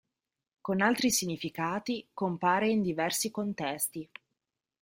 Con 0.61 0.81
altri 0.81 1.11
significati 1.11 2.07
compare 2.11 2.67
in 2.69 2.81
diversi 2.81 3.29
contesti. 3.29 4.09